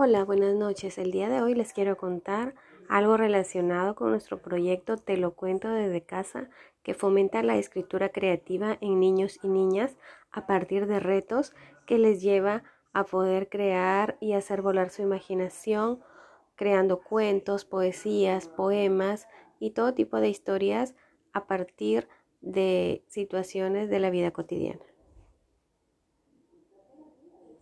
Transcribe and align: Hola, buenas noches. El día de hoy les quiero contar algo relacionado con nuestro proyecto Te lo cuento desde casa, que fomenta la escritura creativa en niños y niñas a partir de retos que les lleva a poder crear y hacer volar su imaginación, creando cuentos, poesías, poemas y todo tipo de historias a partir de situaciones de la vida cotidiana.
Hola, 0.00 0.24
buenas 0.24 0.54
noches. 0.54 0.96
El 0.96 1.10
día 1.10 1.28
de 1.28 1.42
hoy 1.42 1.56
les 1.56 1.72
quiero 1.72 1.96
contar 1.96 2.54
algo 2.88 3.16
relacionado 3.16 3.96
con 3.96 4.10
nuestro 4.10 4.40
proyecto 4.40 4.96
Te 4.96 5.16
lo 5.16 5.34
cuento 5.34 5.70
desde 5.70 6.02
casa, 6.02 6.48
que 6.84 6.94
fomenta 6.94 7.42
la 7.42 7.56
escritura 7.56 8.10
creativa 8.10 8.78
en 8.80 9.00
niños 9.00 9.40
y 9.42 9.48
niñas 9.48 9.96
a 10.30 10.46
partir 10.46 10.86
de 10.86 11.00
retos 11.00 11.52
que 11.84 11.98
les 11.98 12.22
lleva 12.22 12.62
a 12.92 13.02
poder 13.02 13.48
crear 13.48 14.16
y 14.20 14.34
hacer 14.34 14.62
volar 14.62 14.90
su 14.90 15.02
imaginación, 15.02 15.98
creando 16.54 17.00
cuentos, 17.00 17.64
poesías, 17.64 18.46
poemas 18.46 19.26
y 19.58 19.70
todo 19.70 19.94
tipo 19.94 20.20
de 20.20 20.28
historias 20.28 20.94
a 21.32 21.48
partir 21.48 22.06
de 22.40 23.02
situaciones 23.08 23.90
de 23.90 23.98
la 23.98 24.10
vida 24.10 24.30
cotidiana. 24.30 24.78